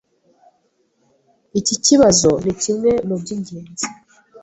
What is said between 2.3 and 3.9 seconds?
nikimwe mubyingenzi.